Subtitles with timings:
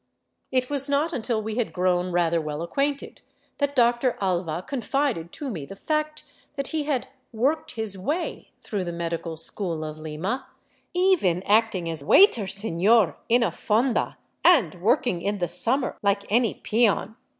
[0.51, 3.21] It was not until we had grown rather well acquainted
[3.59, 4.17] that Dr.
[4.19, 6.23] Alva confided to me the fact
[6.55, 10.47] that he had" worked his way" through the medical school of Lima,"
[10.95, 16.55] even acting as waiter, senor, in a fonda, and working in the summer like any
[16.55, 17.15] peon.